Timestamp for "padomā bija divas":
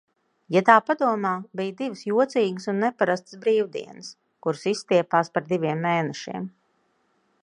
0.85-2.01